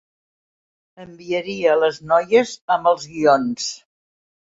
Enviaria 1.03 1.75
les 1.81 1.99
noies 2.13 2.55
amb 2.77 2.89
els 2.93 3.05
guions. 3.13 3.69